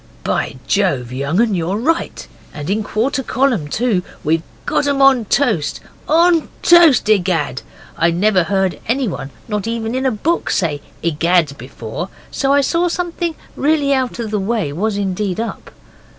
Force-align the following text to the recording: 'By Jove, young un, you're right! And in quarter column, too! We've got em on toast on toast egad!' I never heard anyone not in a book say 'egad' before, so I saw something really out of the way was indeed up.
'By 0.23 0.55
Jove, 0.65 1.11
young 1.11 1.39
un, 1.39 1.53
you're 1.53 1.77
right! 1.77 2.27
And 2.55 2.71
in 2.71 2.81
quarter 2.81 3.21
column, 3.21 3.67
too! 3.67 4.01
We've 4.23 4.41
got 4.65 4.87
em 4.87 4.99
on 4.99 5.25
toast 5.25 5.79
on 6.09 6.49
toast 6.63 7.07
egad!' 7.07 7.61
I 7.95 8.09
never 8.09 8.45
heard 8.45 8.79
anyone 8.87 9.29
not 9.47 9.67
in 9.67 10.03
a 10.07 10.11
book 10.11 10.49
say 10.49 10.81
'egad' 11.03 11.55
before, 11.59 12.09
so 12.31 12.51
I 12.51 12.61
saw 12.61 12.87
something 12.87 13.35
really 13.55 13.93
out 13.93 14.17
of 14.17 14.31
the 14.31 14.39
way 14.39 14.73
was 14.73 14.97
indeed 14.97 15.39
up. 15.39 15.69